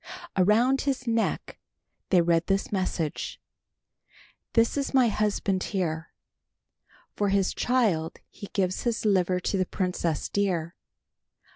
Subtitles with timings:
[0.35, 1.59] Around his neck
[2.09, 3.39] they read this message,
[4.53, 6.11] "This is my husband here.
[7.15, 10.75] "For his child he gives his liver to the princess, dear.